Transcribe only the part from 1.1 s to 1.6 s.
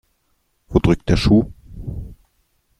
Schuh?